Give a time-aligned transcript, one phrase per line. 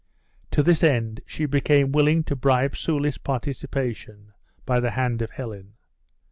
[0.49, 4.33] To this end, she became willing to bribe Soulis' participation,
[4.65, 5.75] by the hand of Helen.